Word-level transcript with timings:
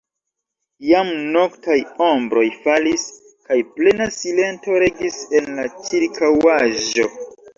Jam 0.91 1.09
noktaj 1.35 1.75
ombroj 2.05 2.45
falis, 2.63 3.03
kaj 3.49 3.59
plena 3.75 4.07
silento 4.17 4.79
regis 4.85 5.19
en 5.41 5.49
la 5.59 5.67
ĉirkaŭaĵo. 5.89 7.07